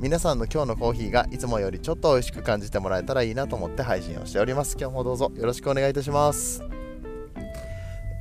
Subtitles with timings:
[0.00, 4.76] 皆さんの今日のコーヒーがいつもよりちょっと美味しく感じてもらえたらいいなと思って配信をしております。
[4.78, 6.62] 今日もどうぞよろしくお願いいたします。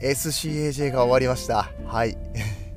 [0.02, 1.72] SCAJ が終わりました。
[1.88, 2.16] はい。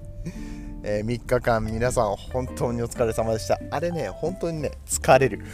[0.82, 3.60] えー、3日間皆さん本当にお疲れ様でした。
[3.70, 5.44] あれね本当にね疲れる。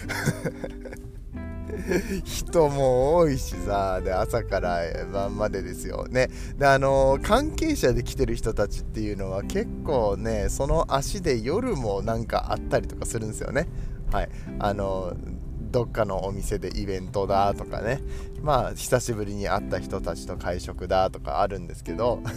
[2.24, 4.80] 人も多いしさで朝から
[5.12, 6.06] 晩までですよ。
[6.08, 6.28] ね。
[6.58, 13.68] であの、関係者で来てる人たちっていうのは結構ねその足で夜もなんかあったりとかするんですよね。
[14.10, 14.28] はい。
[14.58, 15.14] あの
[15.60, 18.00] どっかのお店でイベントだとかね。
[18.42, 22.20] まあ久しぶりに会った人たちと会食だとかあるんですけど。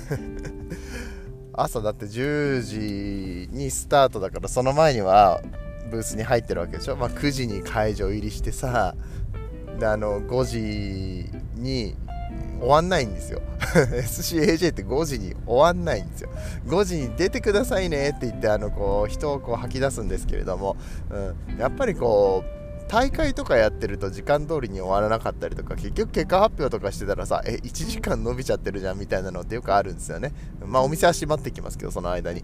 [1.58, 5.42] 朝だって10時にスタートだからその前には
[5.90, 8.96] ブースに入ってるわけでしょ、まあ、9時に会場入りしてさ
[9.80, 11.96] であの5時に
[12.60, 13.42] 終わんないんですよ。
[13.60, 16.30] SCAJ って5時に終わんないんですよ。
[16.68, 20.78] 5時に出てくださいねって言ってあのこう人をこう吐き出すんですけれども、
[21.10, 30.34] うん、やっぱりこう大会とかやってると時間通りに終わらなかったりとか結局結果発表とかしてたらさえ1時間伸びちゃってるじゃんみたいなのってよくあるんですよね。
[30.66, 32.44] まあお店は閉まってきますけどその間に。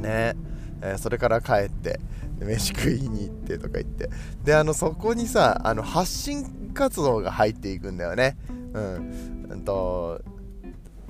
[0.00, 0.34] ね。
[0.82, 2.00] えー、それから帰って
[2.40, 4.10] 飯食いに行ってとか言って。
[4.44, 8.36] であのそこにさあの発信活動が入っていくんだよね。
[8.48, 10.20] うん、うんと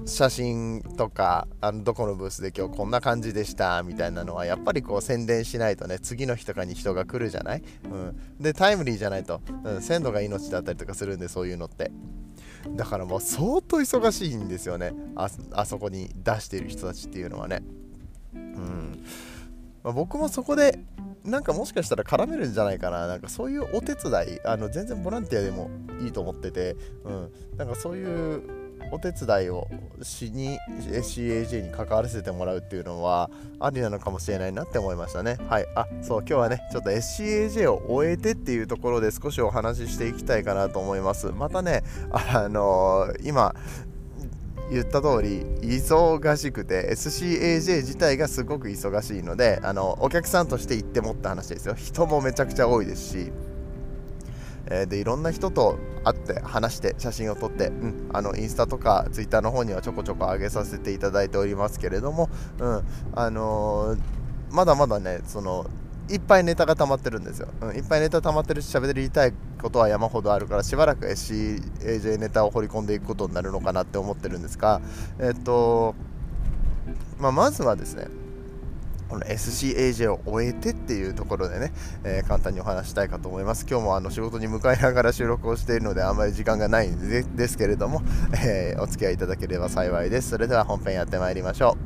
[0.06, 11.90] 写真とかあのどこのブースで今日こんな感じでしたみたいなのはやっぱりこう宣伝しないとね次の日とかに人が来るじゃない、うん、でタイムリーじゃないと、うん、鮮度が命だったりとかするんでそういうのって。
[12.70, 14.92] だからもう相当忙しいんですよね。
[15.14, 17.62] ああそこに出している人たちっていうのはね。
[18.34, 19.04] うん。
[19.82, 20.78] まあ、僕もそこで
[21.24, 23.06] なんかもしかしたら絡めるんじゃないかな。
[23.06, 28.04] なんかそういうお手伝いあの全然ボランティアでもいいと思ってて、うん、なんかそうい
[28.36, 28.42] う
[28.90, 29.68] お手伝いを
[30.02, 33.30] しに CAJ に関わらせてもらうっていうのは
[33.60, 35.36] ありなのかもしれないなって思いましたね。
[35.48, 35.66] はい。
[35.74, 41.26] あそう今日はねちょっと SCAJ を終えてっていうところで少しお話ししていきたいかなと思います。
[41.26, 43.54] またねあのー、今
[44.70, 51.74] 言った通り忙しくて SCAJ 自体がすごく忙しいのであのお客さんとして行ってもった話ですよ。
[51.74, 53.32] 人もめちゃくちゃ多いですし。
[54.70, 62.28] えー、でいろんな人と会って話して写真を撮って、うん、あのインスタとかツイッターの方にはちょこちょこ上げさせていただいておりますけれども、
[62.58, 62.82] うん
[63.14, 63.98] あのー、
[64.50, 65.66] まだまだねその
[66.08, 74.80] いっぱいネタが溜まってるんですよ、うん、いっぱいネタ溜まってるし喋りたいことは山ほどあるからしばらく SCAJ ネタを掘り込んでいくことになるのかなって思ってるんですが
[75.20, 75.94] えっと
[77.18, 78.06] まあ、まずはですね
[79.08, 81.72] この SCAJ を終えてっていうところでね、
[82.04, 83.66] えー、簡単にお話したいかと思います。
[83.68, 88.02] 今日もあの仕事に向かいながら収録をしているのであんまり時間がないんでですけれども、
[88.44, 90.28] えー、お付き合いいただければ幸いです。
[90.30, 91.78] それでは本編やってまいりましょ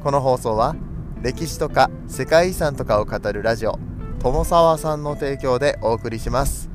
[0.00, 0.02] う。
[0.02, 0.74] この放送は
[1.22, 3.78] 歴史とか世界遺産とかを語るラジオ
[4.20, 6.70] 友沢さんの提供でお送りします。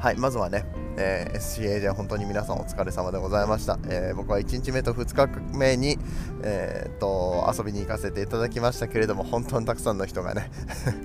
[0.00, 0.64] はい、まずはね、
[0.96, 3.78] えー、SCA じゃ本当に皆さんお疲れ様でございました。
[3.88, 5.98] えー、僕は1日目と2日目に、
[6.42, 10.50] えー、と遊びに行かせていただきましたけれども、本当にたくさんの人がね、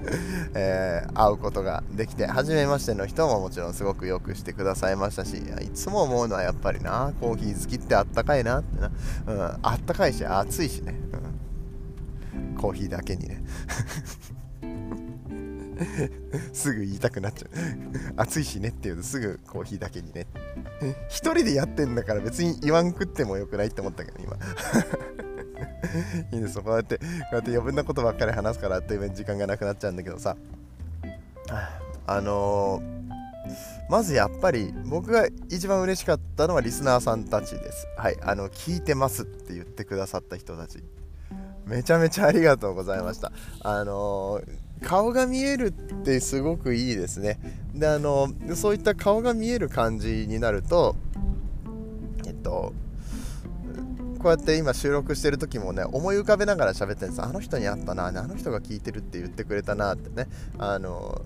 [0.53, 8.91] えー、会うことができて、初めましての人ももちろんすごくよくしてくださいましたし、いつも思うのはやっぱりな、コーヒー好きってあったかいなってな、
[9.27, 10.95] うん、あったかいし、暑いしね、
[12.53, 13.43] うん、コーヒーだけにね。
[16.53, 17.49] すぐ言いたくなっちゃう
[18.17, 20.27] 暑いしねって言うとすぐコーヒーだけにね
[21.07, 24.37] 一人でやってんだから別に言わんくってもよくないって思ったけど今
[26.31, 30.35] いいですこうやってこうやって余分なことばっかり話すからあっという間に時間がなくなっちゃうんだけどさ
[32.07, 32.99] あのー
[33.89, 37.87] まずやっぱり僕が一番嬉しかったのはリスナーさんたちです。
[37.97, 40.83] はい、あの聞いてますって言ってくださった人たち。
[41.65, 43.31] めちゃめちゃありがとうございました。
[43.61, 47.39] あのー顔が見えるってすごくいいですね。
[47.73, 50.95] であのそういった顔が見える感じになると
[52.25, 52.73] えっと
[54.19, 57.21] こうやって今収録してる時もね思い浮かべながら喋ってるんです。
[57.21, 60.27] あの人に会ったなあの人が聞いてるって言ってくれたなってね。
[60.57, 61.21] あの、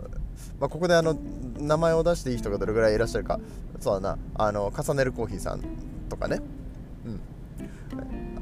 [0.60, 1.18] まあ、ここであの
[1.58, 3.40] 名前を出していい人がどれぐらいいらっしゃるか。
[3.80, 4.18] そうだな。
[4.36, 5.62] あの重ねるコーヒーさん
[6.10, 6.40] とかね。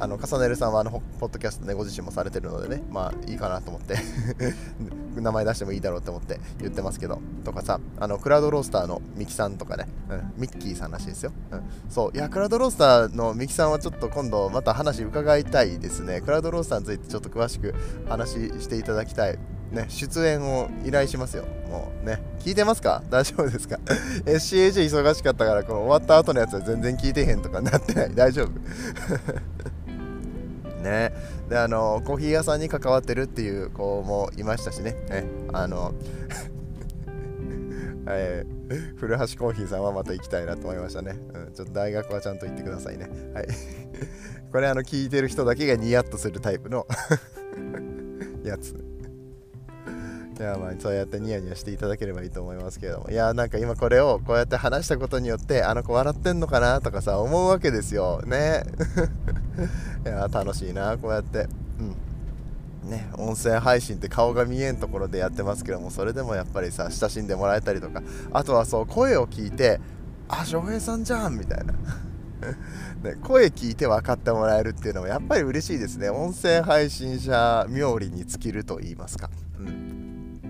[0.01, 3.95] あの重ねるさんはあのポッドキャストねご自身もされてるのでねまあいいかなと思って。
[5.15, 7.19] 名前出してもいいだろうと思って言ってますけど。
[7.43, 12.17] とかさあのクラウドロースターのミキさんとかね、うん、ミッキーさんらしいですよ、うん、そう。
[12.17, 16.21] いやクラウドロースターのミキさんはちょっと今度また話伺いたいですね。
[16.21, 17.75] クラウドロースターについてちょっと詳しく
[18.09, 19.37] 話していただきたい。
[19.71, 21.45] ね、出演を依頼しますよ。
[21.69, 23.01] もうね、聞いてますか？
[23.09, 23.79] 大丈夫ですか
[24.25, 28.13] ?SCAJ 忙しかったから、この終わった後のやつは全然聞いてへんとかなってない。
[28.13, 28.49] 大丈夫。
[30.81, 31.13] ね。
[31.49, 34.91] で、あの、コーヒー屋さんに関わってるっていう子もいましたしね。
[35.09, 35.93] ねあの
[38.07, 41.17] えー、 古橋コーヒーさんはまた行きたいなと思いましたね。
[41.33, 43.09] うん、ちょっと大学はちゃんと行ってくださいね。
[43.33, 43.47] はい。
[44.51, 46.85] これ、あの、聞いてる人だけがニヤッとするタイプの
[48.43, 48.91] やつ。
[50.41, 58.63] いやまあそうやってニヤニヤしていただければいいと思いますけれどもいやなんか今これをこうやって話したことによってあの子笑ってんのかなとかさ思うわけですよね
[60.05, 61.47] いや楽しいなこうやって。
[61.79, 61.95] うん。
[62.89, 68.01] ね音声配信って顔が見えんところでやってますけどもそれでもやっぱりさ親しんでもらえたりとか。
[68.31, 69.79] あとはそう声を聞いて
[70.27, 71.73] あ翔平さんじゃんみたいな。
[73.03, 76.09] ね、声聞いて分かってもらえるっていうのもやっぱり嬉しいですね。
[76.09, 80.41] 音声配信者冥利に尽きると言いますか、うん、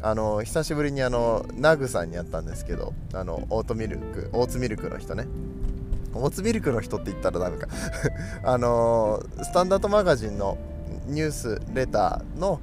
[0.00, 5.26] あの久しぶりにあのナグさんに会ったんですけどあのオートミルクオーツミルクの人ね。
[6.14, 7.68] オーツミルクの人って言ったらダメか。
[8.44, 10.58] あのスタンダードマガジンの
[11.06, 12.60] ニュースレターの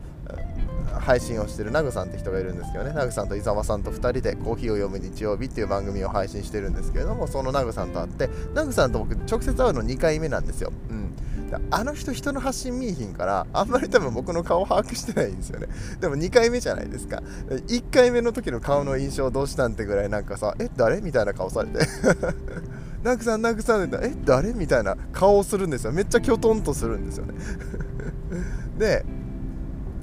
[1.00, 2.94] 配信をしてるナグさんって人がいるんですけどね。
[2.94, 11.14] ナグさんと伊沢さんと2人でコーヒーを読む日曜日っていう番組を配信してるんですけれどもそのナグさんと会ってナグさんと僕直接会うの2回目なんですよ、うん、
[11.70, 15.68] あの人人の発信見えひんからあんまり多分僕の顔把握してないんですよね。
[16.00, 17.22] でも2回目じゃないですか。
[17.50, 21.02] 1回目の時の顔の印象どうしたんってぐらいなんかさえ誰？
[21.02, 21.80] みたいな顔されて。
[23.04, 24.54] ナグさんナグさんってえ誰？
[24.54, 25.92] みたいな顔をするんですよ。
[25.92, 27.34] めっちゃきょとんとするんですよね。
[28.78, 29.06] で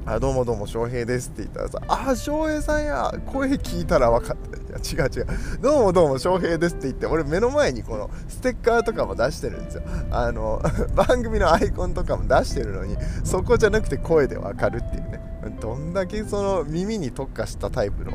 [0.04, 3.12] あどうもどうも翔平ですって言ったらさあ翔平さんや。
[3.26, 4.58] 声聞いたら分かった。
[4.58, 5.26] いや違う違う。
[5.60, 9.82] どうもどうも翔平ですって言って俺目の前にこのステッカーとかも出してるんですよ。
[10.10, 10.62] あの
[10.96, 14.87] 番組のアイコンとかも出してるのにそこじゃなくて声で分かるっ
[15.50, 18.12] どんだけその耳に特化したタイプの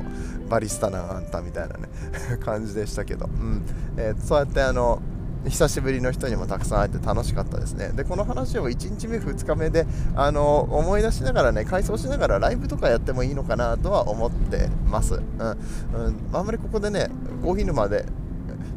[0.50, 1.90] バリスタなあんたみたいなね
[2.44, 3.64] 感じでしたけど、うん。
[3.98, 5.02] えー、そうやってあの
[5.46, 7.90] 久しぶりの人にもたくさん会えて楽しかったですね。
[7.90, 9.86] でこの話を1日目2日目で
[10.16, 15.58] あの思い出しながらね回想しながらライブとかやってもいいのかなとは思ってます、うん、うん、
[16.32, 17.10] あんまりここでね
[17.42, 18.06] コーヒー沼で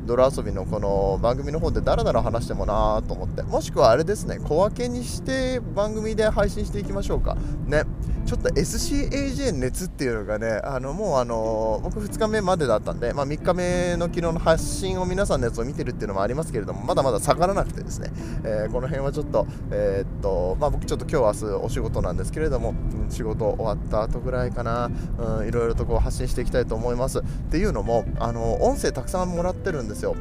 [0.07, 3.43] 泥遊びのこの番組の方でダラダラ話してもなーと思って。
[3.43, 7.37] もしくはあれですね小分けにして番組で配信していきましょうか。
[7.67, 7.83] ね。
[8.27, 18.11] ちょっと SCAJ 熱っていうのがねあのもうあの僕2日目までだったんで、まあ、3日目の昨日の発信を皆さんのやつを見てるっていうのもありますけれどもまだまだ下がらなくてですね、
[18.45, 22.75] えー、この辺はちょっと,、えー、っとまあ、僕ちょっと今日明日お仕事なんですけれども、
[23.11, 27.21] 仕事終わった後ぐらいかな、うん、いろいろとこう発信していきたいと思います。
[27.21, 30.17] っていうのもあの音声たくさんもらってるんですよ。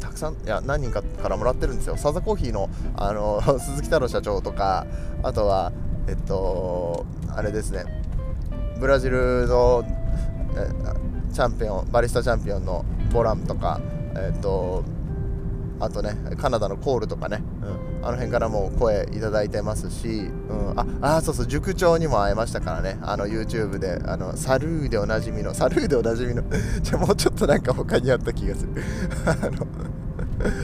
[0.00, 1.96] たくさんいや何人かからもらってるんですよ。
[1.96, 4.86] サザコーヒーのあの鈴木太郎社長とか
[5.22, 5.72] あとは
[6.08, 7.84] えっとあれですね。
[8.78, 9.84] ブラジルの
[11.32, 13.80] チャンピオンバリスタチャンピオンのボランとか
[14.16, 14.84] えっと
[15.80, 17.42] あとねカナダのコールとかね、
[18.00, 22.98] うん、あの辺からも声いただいてますし、うん、ああそうそう塾長にも会えましたからね。
[23.02, 26.42] あの YouTube であのサルーでおなじみのサルーでおなじみの
[26.82, 28.82] じゃもうちょっとなんか他にあった気がする。
[29.26, 29.66] あの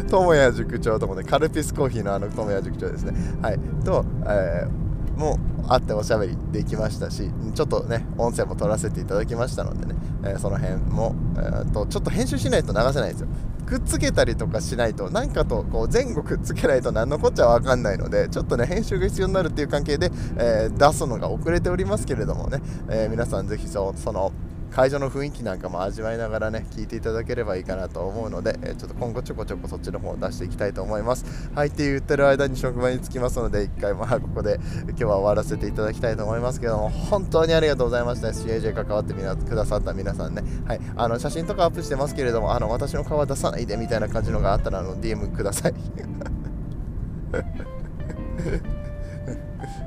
[0.09, 3.15] 友也塾長ともねカルピスコーヒーのあの友也塾長ですね。
[3.43, 3.59] はい。
[3.85, 5.39] と、えーも
[5.69, 13.29] あっておしゃべりできましたしちょっとね音声も撮らせていただきましたのでね、えー、その辺も、えー、とちょっと編集しないと流せないんですよ。
[13.67, 24.33] くっつけたりとかしないとなんかとこう前後くっつけないと何のこっちゃ分かんないのでちょっとね編集が必要になるっていう関係で、えー、出すのが遅れておりますけれどもね、え皆さんぜひその
[24.71, 31.51] 会場の雰囲気なんかも味わいながらね聞いていただければいいかなと思うので、えちょっと今後ちょこちょこそっちの方を出していきたいと思います。
[31.55, 38.29] はいって言ってる間に職場に着きますので一回まあここで今日は終わらせていただきたいと思いますけども本当にありがとうございました。
[38.29, 40.43] CAJ 関わってみなくださった皆さんね。
[40.67, 45.75] はいあの写真とかアップしてますけれどもあの私の顔は出さないでみたいな感じのがあったらあの DM ください。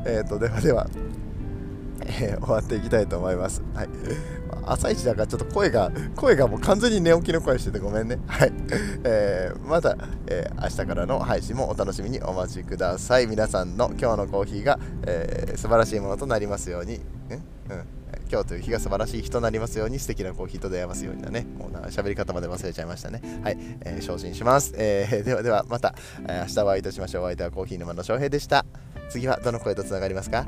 [0.06, 0.88] えっとではでは。
[2.06, 3.62] えー、終わっていきたいと思います。
[3.74, 3.90] はい。
[4.66, 8.20] 朝一だからちょっと声が、声がもう完全に寝起きの声しててごめんね。
[8.28, 8.54] はい。
[9.04, 13.28] えー、また、えー、明日からの配信もお楽しみにお待ちください。
[13.28, 17.02] 皆さんの今日のコーヒーが、えー、素晴らしいものとなりますように。
[17.70, 17.84] うん、
[18.30, 25.96] 今日という日が素晴らしい日となりますように素敵なコーヒーと出会えますようにだねもうな喋り方まで忘れちゃいましたねはい、えー、精進します、えー、ではではまた、
[26.28, 28.66] えー、明日お会いいたしましょうお相手はコーヒー沼の翔平でした
[29.10, 30.46] 次はどの声とつながりますか？